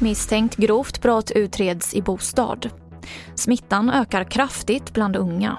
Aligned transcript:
Misstänkt 0.00 0.56
grovt 0.56 1.02
brott 1.02 1.30
utreds 1.30 1.94
i 1.94 2.02
bostad. 2.02 2.70
Smittan 3.34 3.90
ökar 3.90 4.24
kraftigt 4.24 4.92
bland 4.92 5.16
unga. 5.16 5.58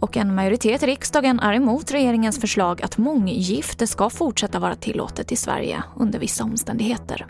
Och 0.00 0.16
en 0.16 0.34
majoritet 0.34 0.82
i 0.82 0.86
riksdagen 0.86 1.40
är 1.40 1.52
emot 1.52 1.92
regeringens 1.92 2.40
förslag 2.40 2.82
att 2.82 2.98
månggifte 2.98 3.86
ska 3.86 4.10
fortsätta 4.10 4.58
vara 4.58 4.74
tillåtet 4.74 5.32
i 5.32 5.36
Sverige 5.36 5.82
under 5.96 6.18
vissa 6.18 6.44
omständigheter. 6.44 7.26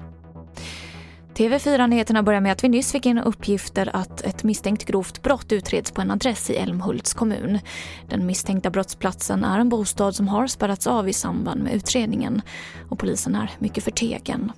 TV4-nyheterna 1.34 2.22
börjar 2.22 2.40
med 2.40 2.52
att 2.52 2.64
vi 2.64 2.68
nyss 2.68 2.92
fick 2.92 3.06
in 3.06 3.18
uppgifter 3.18 3.90
att 3.92 4.20
ett 4.20 4.44
misstänkt 4.44 4.84
grovt 4.84 5.22
brott 5.22 5.52
utreds 5.52 5.90
på 5.90 6.00
en 6.00 6.10
adress 6.10 6.50
i 6.50 6.56
Älmhults 6.56 7.14
kommun. 7.14 7.58
Den 8.08 8.26
misstänkta 8.26 8.70
brottsplatsen 8.70 9.44
är 9.44 9.58
en 9.58 9.68
bostad 9.68 10.16
som 10.16 10.28
har 10.28 10.46
spärrats 10.46 10.86
av 10.86 11.08
i 11.08 11.12
samband 11.12 11.62
med 11.62 11.74
utredningen 11.74 12.42
och 12.88 12.98
polisen 12.98 13.34
är 13.34 13.50
mycket 13.58 13.84
förtegen. 13.84 14.52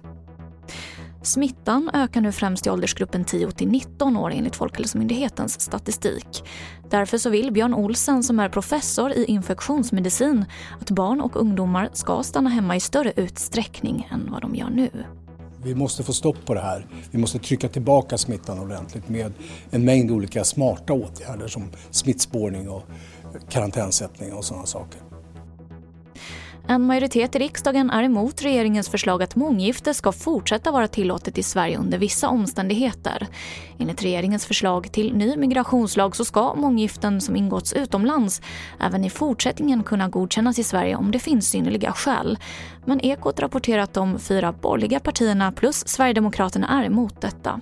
Smittan 1.23 1.91
ökar 1.95 2.21
nu 2.21 2.33
främst 2.33 2.67
i 2.67 2.71
åldersgruppen 2.71 3.25
10 3.25 3.51
till 3.51 3.69
19 3.69 4.17
år 4.17 4.33
enligt 4.33 4.57
Folkhälsomyndighetens 4.57 5.61
statistik. 5.61 6.45
Därför 6.91 7.19
så 7.19 7.31
vill 7.31 7.53
Björn 7.53 7.75
Olsen 7.75 8.23
som 8.23 8.41
är 8.41 8.49
professor 8.49 9.13
i 9.13 9.25
infektionsmedicin 9.25 10.45
att 10.81 10.91
barn 10.91 11.21
och 11.21 11.37
ungdomar 11.37 11.91
ska 11.93 12.23
stanna 12.23 12.51
hemma 12.51 12.77
i 12.77 12.81
större 12.81 13.13
utsträckning 13.17 14.09
än 14.11 14.29
vad 14.33 14.43
de 14.43 14.55
gör 14.55 14.71
nu. 14.71 14.91
Vi 15.63 15.75
måste 15.75 16.03
få 16.03 16.13
stopp 16.13 16.37
på 16.47 16.55
det 16.55 16.61
här. 16.61 16.87
Vi 17.11 17.19
måste 17.19 17.39
trycka 17.39 17.69
tillbaka 17.69 18.19
smittan 18.19 18.59
ordentligt 18.59 19.09
med 19.09 19.33
en 19.71 19.85
mängd 19.85 20.11
olika 20.11 20.45
smarta 20.45 20.93
åtgärder 20.93 21.49
som 21.49 21.71
smittspårning 21.91 22.69
och 22.69 22.83
karantänsättning 23.51 24.33
och 24.33 24.45
sådana 24.45 24.67
saker. 24.67 25.01
En 26.69 26.83
majoritet 26.83 27.37
i 27.37 27.39
riksdagen 27.39 27.91
är 27.91 28.03
emot 28.03 28.43
regeringens 28.43 28.89
förslag 28.89 29.23
att 29.23 29.37
månggifte 29.37 29.95
ska 29.95 30.13
fortsätta 30.13 30.71
vara 30.71 30.89
tillåtet 30.89 31.39
i 31.39 31.43
Sverige 31.43 31.79
under 31.79 31.99
vissa 31.99 32.29
omständigheter. 32.29 33.27
Enligt 33.79 34.03
regeringens 34.03 34.47
förslag 34.47 34.93
till 34.93 35.17
ny 35.17 35.37
migrationslag 35.37 36.17
så 36.17 36.25
ska 36.25 36.55
månggiften 36.55 37.21
som 37.21 37.37
ingåtts 37.37 37.73
utomlands 37.73 38.43
även 38.81 39.05
i 39.05 39.11
fortsättningen 39.11 39.83
kunna 39.83 40.09
godkännas 40.09 40.59
i 40.59 40.65
Sverige 40.65 40.97
om 40.97 41.11
det 41.11 41.19
finns 41.19 41.51
synnerliga 41.51 41.93
skäl. 41.93 42.39
Men 42.85 43.01
Ekot 43.01 43.41
rapporterar 43.41 43.83
att 43.83 43.95
de 43.95 44.19
fyra 44.19 44.53
borgerliga 44.53 45.01
partierna 45.01 45.53
plus 45.53 45.89
Sverigedemokraterna 45.89 46.69
är 46.69 46.85
emot 46.85 47.21
detta. 47.21 47.61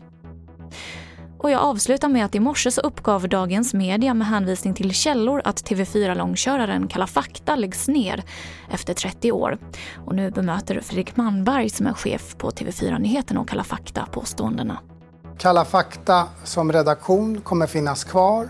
Och 1.44 1.50
jag 1.50 1.60
avslutar 1.60 2.08
med 2.08 2.24
att 2.24 2.34
i 2.34 2.40
morse 2.40 2.70
så 2.70 2.80
uppgav 2.80 3.28
Dagens 3.28 3.74
Media 3.74 4.14
med 4.14 4.26
hänvisning 4.26 4.74
till 4.74 4.94
källor 4.94 5.42
att 5.44 5.64
TV4-långköraren 5.64 6.88
Kalla 6.88 7.06
fakta 7.06 7.56
läggs 7.56 7.88
ner 7.88 8.24
efter 8.70 8.94
30 8.94 9.32
år. 9.32 9.58
Och 10.06 10.14
nu 10.14 10.30
bemöter 10.30 10.80
Fredrik 10.80 11.16
Malmberg 11.16 11.70
som 11.70 11.86
är 11.86 11.92
chef 11.92 12.36
på 12.38 12.50
TV4 12.50 12.98
Nyheterna 12.98 13.40
och 13.40 13.48
Kalla 13.48 13.64
fakta 13.64 14.06
påståendena. 14.12 14.78
Kalla 15.38 15.64
fakta 15.64 16.28
som 16.44 16.72
redaktion 16.72 17.40
kommer 17.40 17.66
finnas 17.66 18.04
kvar. 18.04 18.48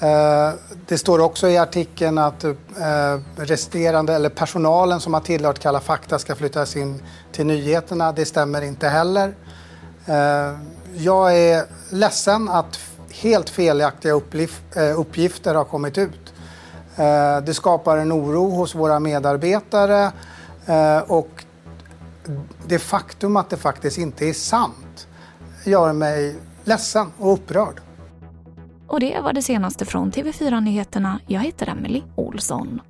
Eh, 0.00 0.50
det 0.86 0.98
står 0.98 1.18
också 1.18 1.48
i 1.48 1.58
artikeln 1.58 2.18
att 2.18 2.44
eh, 2.44 2.54
resterande, 3.36 4.14
eller 4.14 4.28
personalen 4.28 5.00
som 5.00 5.14
har 5.14 5.20
tillhört 5.20 5.58
Kalla 5.58 5.80
fakta 5.80 6.18
ska 6.18 6.34
flyttas 6.34 6.76
in 6.76 7.02
till 7.32 7.46
nyheterna. 7.46 8.12
Det 8.12 8.24
stämmer 8.24 8.62
inte 8.62 8.88
heller. 8.88 9.34
Eh, 10.06 10.58
jag 10.96 11.38
är 11.38 11.64
ledsen 11.90 12.48
att 12.48 12.80
helt 13.10 13.50
felaktiga 13.50 14.12
eh, 14.12 15.00
uppgifter 15.00 15.54
har 15.54 15.64
kommit 15.64 15.98
ut. 15.98 16.34
Eh, 16.96 17.40
det 17.40 17.54
skapar 17.54 17.98
en 17.98 18.12
oro 18.12 18.50
hos 18.50 18.74
våra 18.74 19.00
medarbetare 19.00 20.12
och 21.06 21.44
det 22.66 22.78
faktum 22.78 23.36
att 23.36 23.50
det 23.50 23.56
faktiskt 23.56 23.98
inte 23.98 24.28
är 24.28 24.32
sant 24.32 25.06
gör 25.64 25.92
mig 25.92 26.36
ledsen 26.64 27.12
och 27.18 27.32
upprörd. 27.32 27.80
Och 28.86 29.00
det 29.00 29.20
var 29.20 29.32
det 29.32 29.42
senaste 29.42 29.84
från 29.84 30.12
TV4 30.12 30.60
Nyheterna. 30.60 31.20
Jag 31.26 31.40
heter 31.40 31.68
Emily 31.68 32.02
Olsson. 32.14 32.80